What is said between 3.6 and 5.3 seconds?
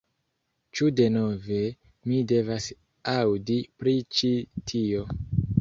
pri ĉi tio